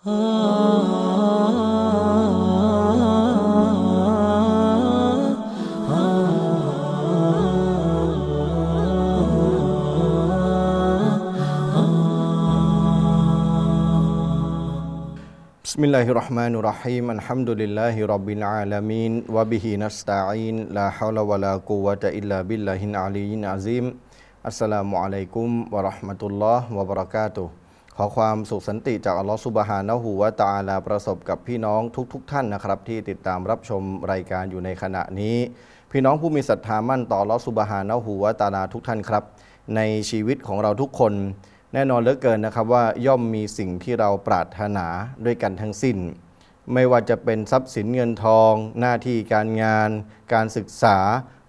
[0.00, 0.16] بسم الله
[16.08, 23.34] الرحمن الرحيم الحمد لله رب العالمين وبه نستعين لا حول ولا قوة إلا بالله العلي
[23.36, 24.00] العظيم
[24.48, 27.59] السلام عليكم ورحمة الله وبركاته
[28.02, 31.80] ขอความสุขสันติจากอัลลอฮ์ซุบฮานะฮูวะตาลาประสบกับพี่น้อง
[32.12, 33.82] ทุกๆทท่านนะครับ ที่ติดตามรับชม
[34.12, 35.36] รายการอยู่ในขณะนี้
[35.92, 39.24] พี่น้องผู้มีศรัทธามั่นต่ออัลลอฮ์ซุบฮานะฮูวะตาลาทุกท่านครับ
[39.76, 41.12] ในชีวิตของเราทุกคน
[41.72, 44.86] แน่นอนเหลือเกินนะครับว่าย่อมมีสิ่งที่เราปรารถนา
[45.24, 45.96] ด้วยกันทั้งสิ้น
[46.72, 49.90] ไม่ว่าจะเป็นทรัพย์สินเงินทอง หน้าที่การงาน
[50.32, 50.98] การศึกษา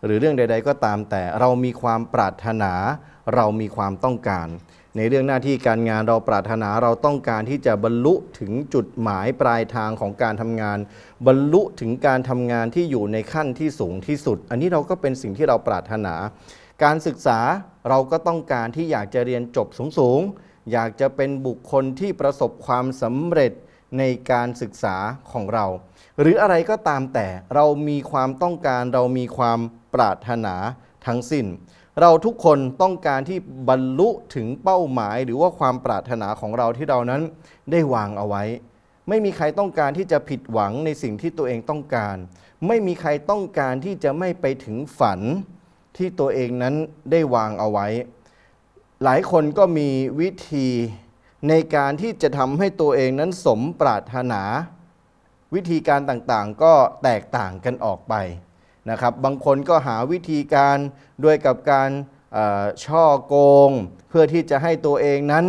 [0.06, 2.74] หรือเรื่องใด ๆ ก็ตามแต่เรามีความปรารถนา
[3.36, 4.48] เรามีความต้องการ
[4.98, 10.78] ในเรื่องหน้าที่การงานเราปรารถนาเราต้องการที่จะบรรลุถึงจุดหมายปลายทางของการทำงาน
[11.28, 16.16] บรรลุถึงการทำงานที่อยู่ในขั้นที่สูงที่สุด อันนี้เราก็เป็นสิ่งที่เราปรารถนา
[16.84, 17.40] การศึกษา
[17.90, 19.68] เราก็ต้องการที่อยากจะเรียนจบ
[20.00, 23.52] สูงๆอยากจะเป็นบุคคลที่ประสบความสำเร็จ
[23.98, 24.96] ในการศึกษา
[25.32, 25.66] ของเรา
[26.20, 29.60] หรืออะไรก็ตามแต่เรามีความต้องการเรามีความ
[29.94, 30.56] ปรารถนา
[31.06, 31.46] ทั้งสิ้น
[32.02, 33.40] เราทุกคนต้องการที่
[33.70, 37.22] บรรลุถึงเป้าหมาย หรือว่าความปรารถนาของเราที่เรานั้น
[37.72, 38.44] ได้วางเอาไว้
[39.10, 42.16] ไม่มีใครต้องการที่จะผิดหวังในสิ่งที่ตัวเองต้องการ
[42.68, 45.20] ไม่มีใครต้องการที่จะไม่ไปถึงฝัน
[45.98, 46.76] ที่ตัวเองนั้น
[47.12, 47.88] ได้วางเอาไว้
[49.04, 49.90] หลายคนก็มี
[50.22, 50.68] วิธี
[51.50, 54.42] ในการที่จะทำให้ตัวเองนั้นสมปรารถนา
[55.56, 58.14] วิธีการต่างๆ ก็แตกต่างกันออกไป
[58.90, 60.78] นะครับบางคนก็หาวิธีการ
[61.24, 61.92] ด้วยกับการ
[62.86, 63.36] ช่อโก
[63.70, 63.72] ง
[64.10, 65.46] เพื่อที่จะให้ตัวเองนั้น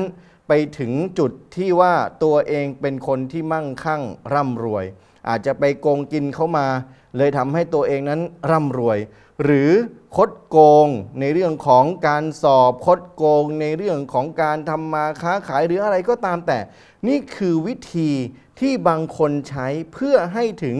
[0.49, 1.95] ไปถึงจุดที่ว่า
[2.25, 4.03] ตัวเองเป็นคนที่มั่งคั่ง
[4.35, 4.85] ร่ำรวย
[5.29, 6.67] อาจจะไปโกงกินเข้ามา
[7.17, 8.99] เลยทำให้ตัวเองนั้นร่ำรวย
[9.45, 9.71] หรือ
[10.17, 10.89] คดโกง
[11.21, 16.59] ในเรื่องของการสอบคดโกง ในเรื่องของการทำมาค้าขายหรืออะไรก็ตามแต่
[17.09, 18.11] นี่คือวิธี
[18.61, 20.77] ที่บางคนใช้เพื่อให้ถึง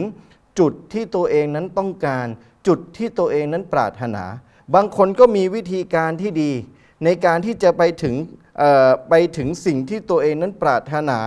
[0.59, 2.27] จุดที่ตัวเองนั้นต้องการ
[2.67, 4.23] จุดที่ตัวเองนั้นปรารถนา
[4.75, 6.51] บางคนก็มีวิธีการที่ดี
[7.03, 8.15] ในการที่จะไปถึง
[9.09, 11.19] ไปถึงสิ่งที่ตัวเองนั้นปรารถนา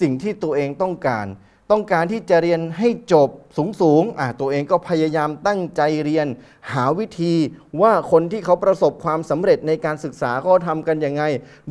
[0.00, 1.26] สิ่งที่ตัวเองต้องการ
[1.70, 4.02] ต้องการที่จะเรียนให้จบสูงสูง
[4.40, 6.26] ตัวเองก็พยายามตั้งใจเรียน
[6.72, 7.34] หาวิธี
[7.80, 11.22] ว่าคนที่เขาประสบความสำเร็จในการศึกษาเขาทำกันยังไง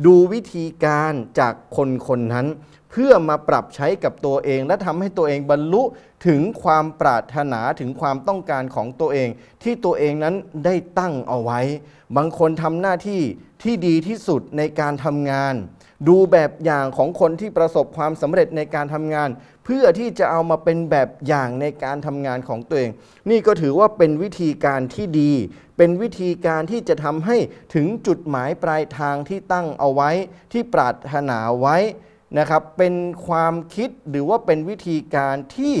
[0.06, 2.46] ดูวิธีการจากคนคนนั้น
[2.90, 5.82] เพื่อมาปรับใช้กับตัวเอง และทำให้ตัวเองบรรลุ
[6.26, 9.28] ถึงความปรารถนาถึงความต้องการของตัวเอง
[9.62, 10.34] ที่ตัวเองนั้น
[10.64, 11.60] ได้ตั้งเอาไว้
[12.16, 13.20] บางคนทำหน้าที่
[13.62, 15.54] ที่ดีที่สุดในการทำงาน
[16.08, 19.28] ดูแบบอย่างของคนที่ประสบความสำเร็จในการทำงาน
[19.70, 22.90] พื่อที่จะเอามาเป็นแบบอย่างในการทำงานของตัวเอง
[23.30, 25.32] นี่ก็ถือว่าเป็นวิธีการที่ดี
[25.76, 27.36] เป็นวิธีการที่จะทำให้
[27.74, 30.10] ถึงจุดหมายปลายทางที่ตั้งเอาไว้
[30.52, 31.76] ที่ปรารถนาไว้
[32.38, 32.94] นะครับเป็น
[33.26, 35.74] ความคิดหรือว่าเป็นวิธีการที่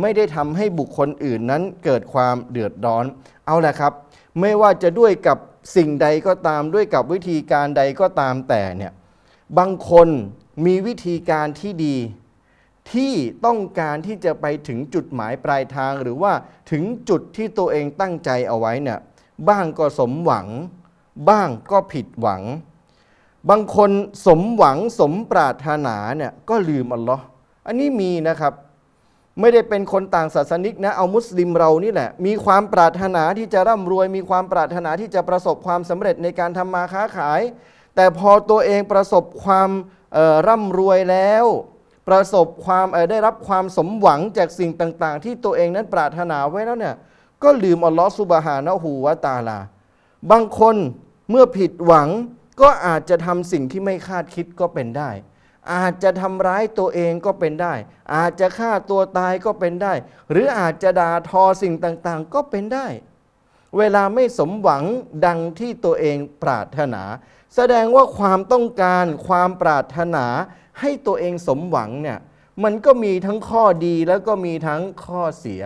[0.00, 3.04] ไม่ได้ทำให้บุคคลอื่นนั้นเกิดความเดือดร้อน
[3.46, 3.92] เอาละครับ
[4.40, 5.38] ไม่ว่าจะด้วยกับ
[5.76, 8.92] สิ่งใดก็ตามด้วยกับวิธีการใดก็ตามแต่เนี่ย
[9.58, 10.08] บางคน
[10.66, 11.96] มีวิธีการที่ดี
[12.92, 13.14] ที่
[13.46, 16.32] ต้องการที่จะไปถึงจุดหมายปลายทาง หรือว่า
[16.70, 18.98] ถึงจุดที่ตัวเองตั้งใจเอาไว้เนี่ย
[19.48, 20.46] บ้างก็สมหวัง
[21.28, 22.42] บ้างก็ผิดหวัง
[23.50, 23.90] บางคน
[24.26, 27.24] สมหวังสมปรารถนาเนี่ยก็ลืมอัลลอฮ์
[27.66, 28.52] อันนี้มีนะครับ
[29.40, 37.40] ไม่ได้เป็นคนต่างศาสนิกนะ เอามุสลิมเรานี่แหละ มีความปรารถนาที่จะร่ำรวย มีความปรารถนาที่จะประสบความสำเร็จในการทำมาค้าขาย
[37.96, 39.70] แต่พอตัวเองประสบความ
[40.48, 41.44] ร่ำรวยแล้ว
[42.08, 46.94] ประสบความได้รับความสมหวังจากสิ่งต่างๆ ที่ตัวเองนั้นปรารถนาไว้แล้วเนี่ย
[47.42, 49.58] ก็ลืมอัลลอฮฺซุบฮานะฮูวะตาลา
[50.30, 50.76] บางคน
[51.30, 52.08] เมื่อผิดหวัง
[52.60, 55.10] ก็อาจจะทำสิ่งที่ไม่คาดคิดก็เป็นได้
[55.74, 57.74] อาจจะทำร้ายตัวเองก็เป็นได้
[58.14, 59.94] อาจจะฆ่าตัวตายก็เป็นได้
[60.30, 62.86] หรืออาจจะด่าทอสิ่งต่างๆ ก็เป็นได้
[63.78, 64.82] เวลาไม่สมหวัง
[65.26, 67.02] ดังที่ตัวเองปรารถนา
[67.54, 70.26] แสดงว่าความต้องการความปรารถนา
[70.80, 72.18] ให้ตัวเองสมหวังเนี่ย
[72.64, 75.62] มันก็มีทั้งข้อดีแล้วก็มีทั้งข้อเสีย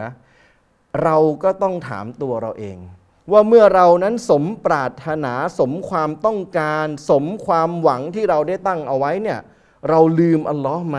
[1.03, 2.79] เราก็ต้องถามตัวเราเอง
[3.33, 9.39] ว่าเมื่อเรานั้นสมปรารถนาสมความต้องการ สมความหวังที่เราได้ตั้งเอาไว้เนี่ย
[9.89, 10.99] เราลืมอัลลอฮ์ไหม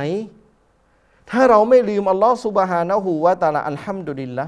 [1.29, 4.45] ถ้าเราไม่ลืมอัลลอฮ์สุบฮานะฮูวะตาลาอัลฮัมดุลิลละ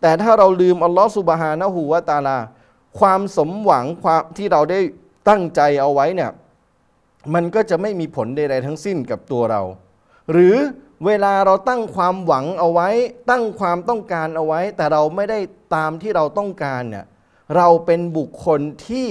[0.00, 2.38] แต่ถ้าเราลืมอัลลอฮ์สุบฮานะฮูวะตาลา
[2.98, 4.80] ความสมหวังความที่เราได้
[5.28, 6.30] ตั้งใจเอาไว้เนี่ย
[7.34, 9.62] มันก็จะไม่มีผลใดๆทั้งสิ้นกับตัวเรา
[10.32, 10.56] หรือ
[11.06, 12.88] เวลาเราตั้งความหวังเอาไว้
[13.30, 15.38] ตั้งความต้องการเอาไว้ แต่เราไม่ได้
[15.74, 17.06] ตามที่เราต้องการเนี่ย
[17.56, 19.08] เราเป็นบุคคลที่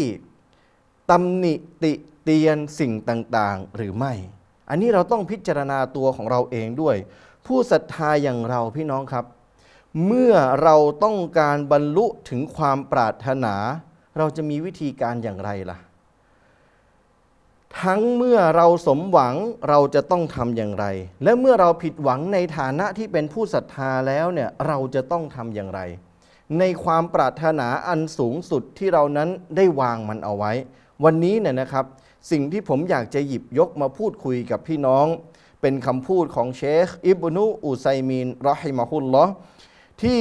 [1.12, 1.54] ตำหนิ
[1.84, 1.94] ติ
[2.24, 4.13] เตียนสิ่งต่างๆ หรือไม่
[4.69, 6.96] อันนี้เราต้องพิจารณาตัวของเราเองด้วย
[7.46, 9.25] ผู้ศรัทธาอย่างเราพี่น้องครับ
[10.06, 13.56] เมื่อเราต้องการบรรลุถึงความปรารถนา
[14.18, 15.78] เราจะมีวิธีการอย่างไรล่ะ
[17.80, 19.36] ทั้งเมื่อเราสมหวัง
[19.70, 20.86] เราจะต้องทำอย่างไร
[21.24, 25.82] และเมื่อเราผิดหวังในฐานะที่เป็นผู้ศรัทธาแล้วเนี่ยเราจะต้องทำอย่างไร
[26.60, 30.54] ในความปรารถนาอันสูงสุดที่เรานั้นได้วางมันเอาไว้
[31.04, 31.86] วันนี้เนี่ยนะครับ
[32.32, 35.06] สิ่งที่ผมอยากจะหยิบยกมาพูดคุยกับพี่น้อง
[35.62, 39.26] เป็นคำพูดของเชคอิบนุอุไซมีนรอฮิมะฮุลลอ
[40.02, 40.20] ที่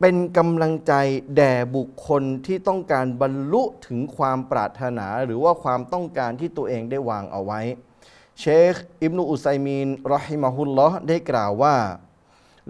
[0.00, 0.92] เป็นกำลังใจ
[1.36, 7.60] แด่บุคคลที่ต้องการบรรลุถึงความปรารถนา หรือว่าความต้องการที่ตัวเองได้วางเอาไว้
[8.40, 11.76] เชคอิบนุอุไซมีนรอฮิมะฮุลลอฮ์ได้กล่าวว่า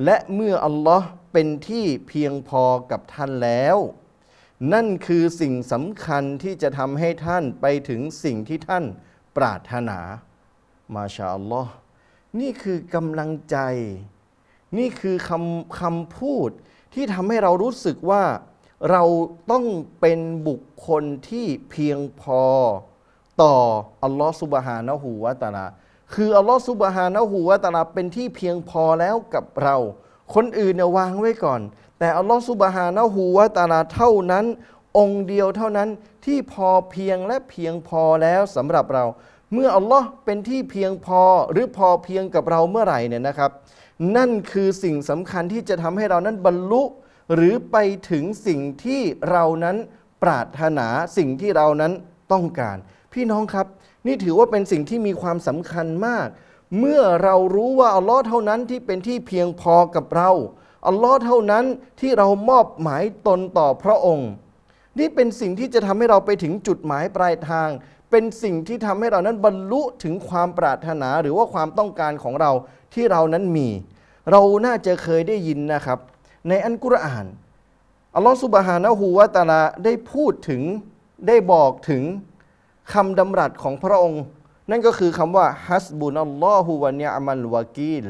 [0.05, 3.77] และเมื่ออัลลอฮ์เป็นที่เพียงพอกับท่านแล้ว
[4.73, 8.85] นั่นคือสิ่งสำคัญที่จะทำให้ท่านไปถึงสิ่งที่ท่าน
[9.37, 9.99] ปรารถนา
[10.95, 11.73] มาชาอัลลอฮ์
[12.41, 13.59] นี่คือกำลังใจ
[14.79, 16.51] นี่คือคำคำพูด
[16.97, 18.25] ที่ทำให้เรารู้สึกว่า
[18.91, 19.03] เรา
[19.51, 19.65] ต้อง
[20.01, 22.43] เป็นบุคคลที่เพียงพอ
[23.43, 23.55] ต่อ
[24.05, 25.67] อัลลอฮ์สุบฮานะฮูวะตะอาลา
[26.15, 29.77] คืออัลลอฮ์สุบฮานะฮูวะตะอาลาเป็นที่เพียงพอแล้วกับเรา
[30.35, 31.61] คนอื่นเนี่ยวางไว้ก่อน
[31.99, 34.45] แต่อัลลอฮ์สุบฮานะฮูวะตะอาลาเท่านั้น
[34.99, 35.89] องค์เดียวเท่านั้น
[36.25, 39.05] ที่พอเพียงและเพียงพอแล้วสำหรับเรา
[39.53, 41.21] เมื่ออัลลอฮ์เป็นที่เพียงพอ
[41.53, 43.51] หรือพอเพียงกับเราเมื่อไหร่เนี่ยนะครับ
[44.17, 46.83] นั่นคือสิ่งสำคัญที่จะทำให้เรานั้นบรรลุ
[47.35, 47.77] หรือไป
[48.11, 49.01] ถึงสิ่งที่
[49.31, 49.77] เรานั้น
[50.23, 51.93] ปรารถนาสิ่งที่เรานั้น
[52.33, 52.77] ต้องการ
[53.13, 53.67] พี่น้องครับ
[54.07, 56.29] นี่ถือว่าเป็นสิ่งที่มีความสำคัญมาก
[56.79, 60.31] เมื่อเรารู้ว่าอัลลอฮ์เท่านั้นที่เป็นที่เพียงพอกับเรา
[60.87, 61.65] อัลลอฮ์เท่านั้น
[62.01, 64.31] ที่เรามอบหมายตนต่อพระองค์
[64.99, 67.69] นี่เป็นสิ่งที่จะทำให้เราไปถึงจุดหมายปลายทาง
[68.11, 72.51] เป็นสิ่งที่ทำให้เรานั้นบรรลุถึงความปรารถนาหรือว่าความต้องการของเรา
[72.97, 73.69] ที่เรานั้นมี
[74.31, 75.99] เราน่าจะเคยได้ยินนะครับ
[76.49, 77.27] ในอันกุรอาน
[78.15, 80.63] อัลลอฮฺสุบฮานะฮูวะตาลาได้พูดถึง
[81.27, 82.03] ได้บอกถึง
[82.93, 84.23] คำดำรัสของพระองค์
[84.71, 88.07] นั่นก็คือคำว่าฮัสบุนอัลลอฮุวะเนียมัลวากีล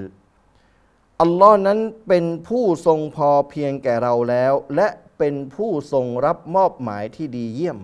[1.22, 1.78] อัลลอฮ์นั้น
[2.08, 4.88] เป็นผู้ทรงพอเพียงแก่เราแล้ว และ
[5.18, 7.78] เป็นผู้ทรงรับมอบหมายที่ดีเยี่ยม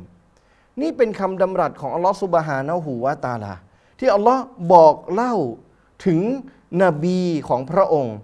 [0.81, 3.55] นี่เป็นคำดำรัสของอัลลอฮ์สุบฮานะฮูวะตาลา
[3.99, 5.35] ที่อัลลอฮ์บอกเล่า
[6.07, 6.21] ถึง
[6.83, 8.17] นบีของพระองค์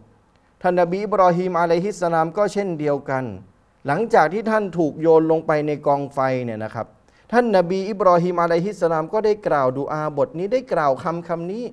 [0.63, 3.25] ท่านนบีบรอฮีมอะลัยฮิสสลามก็เช่นเดียวกัน
[3.87, 6.87] หลังจากที่ท่านถูกโยนลงไปในกองไฟเนี่ยนะครับ
[7.33, 11.65] ท่านนบีอิบรอฮีมอะลัยฮิสสลามก็ได้กล่าวดูอาบทนี้ได้กล่าวคำคำนี้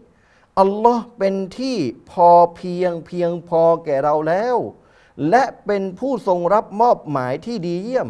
[0.60, 1.78] อัลลอฮ์เป็นที่
[2.12, 4.58] พอเพียงเพียงพอแก่เราแล้ว
[5.30, 8.10] และเป็นผู้ทรงรับมอบหมายที่ดีเยี่ยม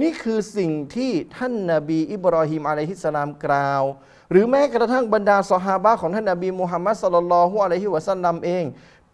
[0.00, 3.82] นี่คือสิ่งที่ท่านนาบีอิบรอฮิมอะลัยฮิสสลามกล่าว
[4.30, 8.64] หรือแม้กระทั่งบรรดาสหาบะของท่านนาบีมุฮัมมัดสลลัลฮุอะลัยฮิวะสัลลัมเอง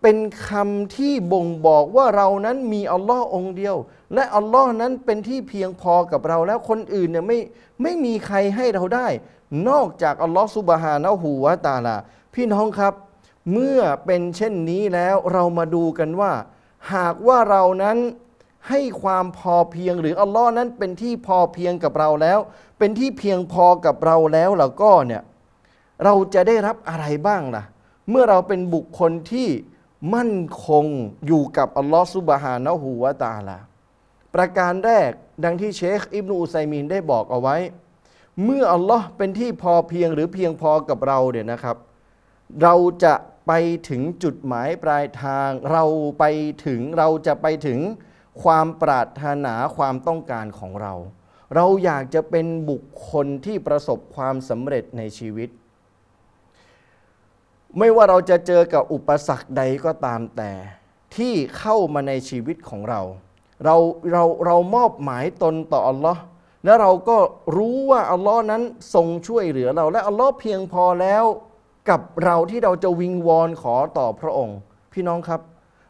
[0.03, 0.17] เป็น
[0.49, 3.77] คำที่บ่งบอกว่าเรานั้นมีอัลลอฮ์องค์เดียว
[4.15, 7.39] และอัลลอฮ์นั้นเป็นที่เพียงพอกับเราแล้วคนอื่นเนี่ยไม่
[7.83, 9.09] ไม่มีใครให้เราได้
[9.69, 11.97] นอกจากอัลลอฮ์ซุบฮานะฮูวะตาลา
[12.35, 12.95] พี่น้องครับ
[13.53, 16.33] เมื่อเป็นเช่นนี้แล้วเรามาดูกันว่า
[16.95, 17.97] หากว่าเรานั้น
[18.69, 22.39] ให้ความพอเพียงหรืออัลลอฮ์นั้นเป็นที่พอเพียงกับเราแล้ว
[22.79, 25.23] เป็นที่เพียงพอกับเราแล้วแล้วก็เนี่ย
[26.05, 27.65] เราจะได้รับอะไรบ้างล่ะ
[28.11, 29.49] เมื่อเราเป็นบุคคลที่
[30.15, 30.35] มั่น
[30.67, 30.87] คง
[31.27, 33.59] อยู่กับอัลลอฮ์ซุบฮานะฮูวะตาลา
[34.35, 35.11] ประการแรก
[35.45, 37.57] ดังที่เชคอิบนูอุไซมีนได้บอกเอาไว้
[38.45, 41.77] เมื่ออัลลอฮ์เป็นที่พอเพียงหรือเพียงพอกับเราเนี่ยนะครับ
[42.63, 43.15] เราจะ
[43.47, 43.53] ไป
[43.89, 45.85] ถึงจุดหมายปลายทาง เรา
[46.19, 46.25] ไป
[46.67, 47.79] ถึงเราจะไปถึง
[48.43, 50.95] ความปรารถนาความต้องการของเรา
[51.55, 55.49] เราอยากจะเป็นบุคคลที่ประสบความสำเร็จในชีวิต
[57.79, 60.53] ไม่ว่าเราจะเจอกับอุปสรรคใดก็ตามแต่
[61.17, 63.01] ที่เข้ามาในชีวิตของเรา
[63.65, 63.77] เรา
[64.13, 66.23] เราเรามอบหมายตนต่ออัลลอฮ์
[66.65, 67.19] และเราก็
[67.57, 68.63] รู้ว่าอัลลอฮ์นั้น
[68.95, 71.25] ทรงช่วยเหลือเรา และอัลลอฮ์เพียงพอแล้ว
[71.91, 74.59] กับเราที่เราจะวิงวอนขอต่อพระองค์
[74.93, 75.41] พี่น้องครับ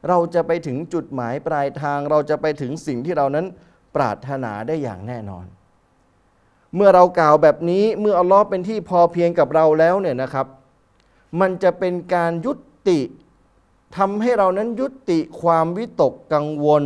[0.09, 3.47] เราจะไปถึงจุดหมายปลายทาง เราจะไปถึงสิ่งที่เรานั้น
[3.97, 5.47] ปรารถนาได้อย่างแน่นอน
[6.75, 10.47] เมื่อเรากล่าวแบบนี้เมื่ออัลลอฮ์เป็นที่พอเพียงกับเราแล้วเนี่ยนะครับ
[11.41, 12.53] มันจะเป็นการยุ
[12.89, 13.01] ติ
[13.97, 16.85] ทำให้เรานั้นยุติความวิตกกังวล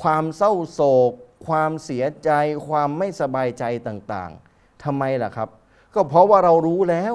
[0.00, 1.12] ความเศร้าโศก
[1.46, 2.30] ความเสียใจ
[2.68, 5.48] ความไม่สบายใจต่างๆทำไมล่ะครับ
[5.94, 7.14] ก็เพราะว่าเรารู้แล้ว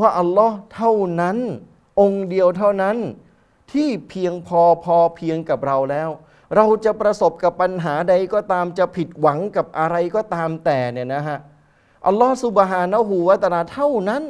[0.00, 1.38] ว่าอัลลอฮ์เท่านั้น
[2.00, 2.96] องค์เดียวเท่านั้น
[3.76, 6.10] ที่เพียงพอพอเพียงกับเราแล้ว
[6.56, 11.38] เราจะประสบกับปัญหาใดก็ตามจะผิดหวังกับอะไรก็ตามแต่เนี่ยนะฮะ
[12.06, 14.22] อัลลอฮฺสุบฮานะฮูวะตาลาเท่านั้น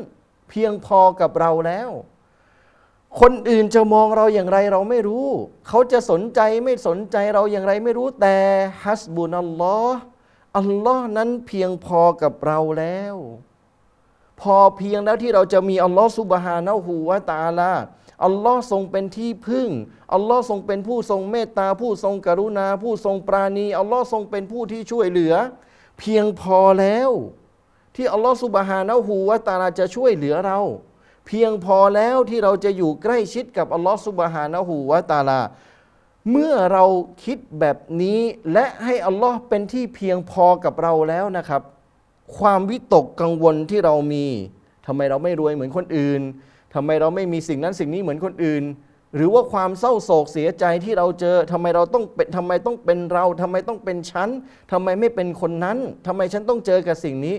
[0.51, 1.91] เพียงพอกับเราแล้ว
[3.21, 5.27] คนอื่นจะมองเราอย่างไรเราไม่รู้
[5.69, 8.37] เขาจะสนใจไม่สนใจเราอย่างไรไม่รู้แต่
[8.85, 10.01] ฮัสบุนัลลอฮ์
[10.59, 13.17] อัลลอฮ์นั้นเพียงพอกับเราแล้ว
[14.41, 17.73] พอเพียงแล้วที่เราจะมีอัลลอฮ์ซุบฮานะฮูวะตาลา
[18.25, 19.69] อัลลอฮ์ทรงเป็นที่พึ่ง
[20.15, 25.35] อัลลอฮ์ทรงเป็นผู้ทรงเมตตา ผู้ทรงกรุณา ผู้ทรงปราณี อัลลอฮ์ทรงเป็นผู้ที่ช่วยเหลือ
[25.99, 27.11] เพียงพอแล้ว
[27.97, 30.61] ที่อัลลอฮ์ซุบฮานะฮูวะตาลาจะช่วยเหลือเรา
[31.27, 35.41] เพียงพอแล้วที่เราจะอยู่ใกล้ชิดกับอัลลอฮ์ซุบฮานะฮูวะตาลา
[36.31, 36.85] เมื่อเรา
[37.25, 38.21] คิดแบบนี้
[38.53, 41.63] และให้อัลลอฮ์เป็นที่เพียงพอกับเราแล้วนะครับ
[42.39, 44.27] ความวิตกกังวลที่เรามี
[44.87, 46.23] ทำไมเราไม่รวยเหมือนคนอื่น
[46.77, 48.65] ทำไมเราไม่มีสิ่งนั้นสิ่งนี้เหมือนคนอื่น
[49.17, 54.29] หรือว่าความเศร้าโศกเสียใจที่เราเจอทำไมเราต้องเป็นทำไมต้องเป็นเราทำไมต้องเป็นฉัน
[54.73, 57.37] ทำไมไม่เป็นคนนั้นทำไมฉันต้องเจอกับสิ่งนี้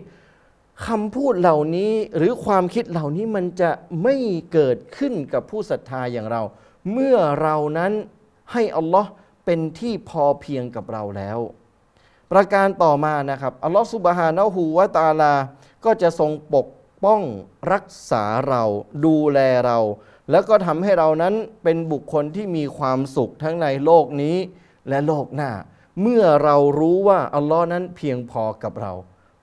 [0.87, 3.71] คำพูดเหล่านี้หรือความคิดเหล่านี้มันจะ
[4.03, 4.15] ไม่
[4.53, 6.41] เกิดขึ้นกับผู้ศรัทธาอย่างเรา
[6.91, 7.91] เมื่อเรานั้น
[8.51, 9.09] ให้อัลลอฮ์
[9.45, 11.39] เป็นที่พอเพียงกับเราแล้ว
[12.31, 15.33] ประการต่อมานะครับอัลลอฮฺสุบฮานะฮูวะตาลา
[15.85, 16.67] ก็จะทรงปก
[17.03, 17.21] ป้อง
[17.73, 18.63] รักษาเรา
[19.05, 19.79] ดูแลเรา
[20.31, 24.37] แล้วก็ทำให้เรานั้นเป็นบุคคลที่มีความสุขทั้งในโลกนี้
[24.89, 25.51] และโลกหน้า
[26.01, 28.93] เมื่อเรารู้ว่าอัลลอฮ์นั้นเพียงพอกับเรา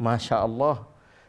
[0.05, 0.81] มาชาอัลลอฮ์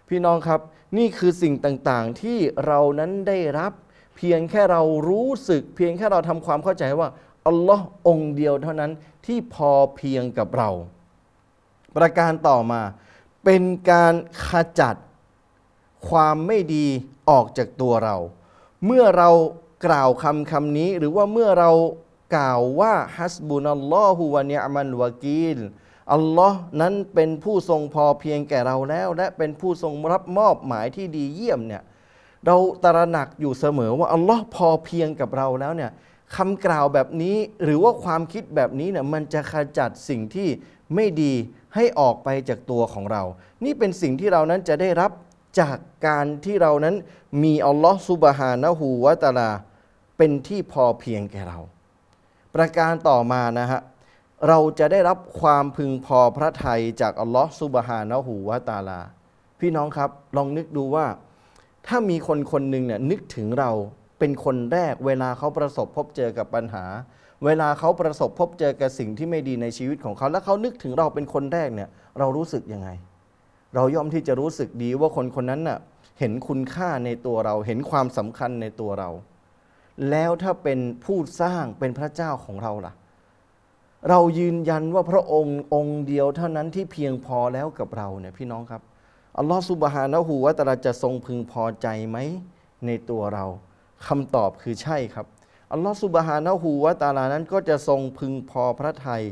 [0.10, 0.62] พี่น้องครับ
[0.98, 3.74] นี่คือสิ่งต่างๆที่เรานั้นได้รับ
[4.18, 7.08] เพียงแค่เรารู้สึก เพียงแค่เราทำความเข้าใจว่า
[7.48, 8.92] อัลลอฮ์องค์เดียวเท่านั้น
[9.26, 10.70] ที่พอเพียงกับเรา
[11.98, 12.82] ประการต่อมา
[13.44, 14.14] เป็นการ
[14.48, 14.96] ขจัด
[16.10, 16.86] ความไม่ดี
[17.30, 18.16] ออกจากตัวเรา
[18.86, 19.30] เมื่อเรา
[19.86, 21.72] กล่าวคำคำนี้ หรือว่าเมื่อเรา
[22.36, 25.60] กล่าวว่าฮัสบุนัลลอฮุวะเนียมันวะกีล
[26.14, 31.84] อัลลอฮ์นั้นเป็นผู้ทรงพอเพียงแก่เราแล้ว และเป็นผู้ทรงรับมอบหมายที่ดีเยี่ยมเนี่ย
[32.46, 35.92] เราตระหนักอยู่เสมอว่าอัลลอฮ์พอเพียงกับเราแล้วเนี่ย
[36.36, 40.50] คำกล่าวแบบนี้หรือว่าความคิดแบบนี้เนี่ยมันจะขจัดสิ่งที่
[40.96, 41.34] ไม่ดี
[41.76, 43.24] ให้ออกไปจากตัวของเรา
[43.64, 45.12] นี่เป็นสิ่งที่เรานั้นจะได้รับ
[45.60, 46.96] จากการที่เรานั้น
[47.44, 49.50] มีอัลลอฮ์ซุบฮานะฮูวะตาลา
[50.18, 51.60] เป็นที่พอเพียงแก่เรา
[52.56, 53.82] ประการต่อมานะฮะ
[54.48, 59.00] เราจะได้รับความพึงพอพระทัยจากอัลลอฮ์ซุบฮานะฮูวะตาลา
[59.60, 61.06] พี่น้องครับลองนึกดูว่า
[61.88, 63.72] ถ้ามีคนคนหนึ่งเนี่ยนึกถึงเรา
[64.20, 66.86] เป็นคนแรกเวลาเขาประสบพบเจอกับปัญหา
[67.46, 72.90] เวลาเขาประสบพบเจอกับสิ่งที่ไม่ดีในชีวิตของเขา แล้วเขานึกถึงเราเป็นคนแรกเนี่ยเรารู้สึกยังไง
[73.76, 75.80] เราย่อมที่จะรู้สึกดีว่าคนคนนั้นน่ะ
[76.20, 79.10] เห็นคุณค่าในตัวเรา เห็นความสำคัญในตัวเรา
[80.10, 82.94] แล้วถ้าเป็นผู้สร้างเป็นพระเจ้าของเราล่ะ
[84.10, 88.82] เรายืนยันว่าพระองค์องค์เดียวเท่านั้นที่เพียงพอแล้วกับเราเนี่ยพี่น้องครับ
[89.38, 92.18] อัลลอฮฺสุบฮานะฮูวะตาลาจะทรงพึงพอใจไหม
[92.86, 93.46] ในตัวเรา
[94.08, 95.26] คำตอบคือใช่ครับ
[95.72, 99.24] อัลลอฮฺสุบฮานะฮูวะตาลานั้นก็จะทรงพึงพอพระทัย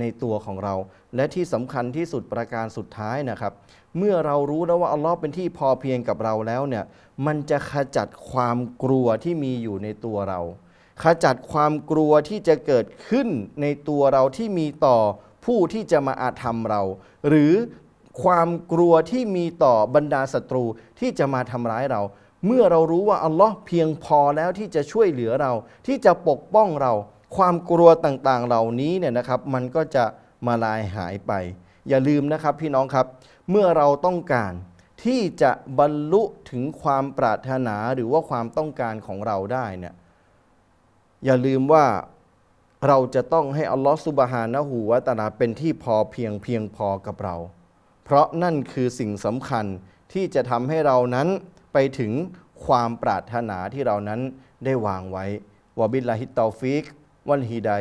[0.00, 0.74] ในตัวของเรา
[1.16, 3.52] และที่สำคัญที่สุดประการสุดท้ายนะครับ
[3.98, 6.84] เมื่อเรารู้แล้วว่าอัลลอฮ์เป็นที่พอเพียงกับเราแล้วเนี่ย
[7.26, 10.40] มันจะขจัดความกลัวที่มีอยู่ในตัวเรา
[11.02, 13.28] ขจัดความกลัวที่จะเกิดขึ้น
[13.62, 14.98] ในตัวเราที่มีต่อ
[15.44, 16.82] ผู้ที่จะมาอาธรรมเรา
[17.28, 17.54] หรือ
[18.22, 20.64] ความกลัวที่มีต่อบรรดาศัตรู
[21.00, 22.02] ที่จะมาทำร้ายเรา
[22.46, 25.52] เมื่อเรารู้ว่าอัลลอฮ์เพียงพอแล้วที่จะช่วยเหลือเรา
[25.86, 26.92] ที่จะปกป้องเรา
[27.36, 30.04] ความกลัวต่างๆ เหล่านี้เนี่ยนะครับมันก็จะ
[30.46, 31.32] มาลายหายไป
[31.88, 33.06] อย่าลืมนะครับพี่น้องครับ
[33.50, 34.52] เมื่อเราต้องการ
[35.04, 39.94] ที่จะบรรลุถึงความปรารถนาหรือว่าความต้องการของเราได้เนี่ย
[41.24, 41.86] อย่าลืมว่า
[42.86, 47.36] เราจะต้องให้อัลลอฮฺสุบฮานะฮูวะตาลาเป็นที่พอเพียงเพียงพอกับเรา
[48.04, 49.66] เพราะนั่นคือสิ่งสำคัญ
[50.12, 51.28] ที่จะทำให้เรานั้น
[51.72, 52.12] ไปถึง
[52.66, 54.20] ความปรารถนาที่เรานั้น
[54.64, 55.26] ได้วางไว้
[55.80, 56.84] وبالله التوفيق
[57.28, 57.78] والهداية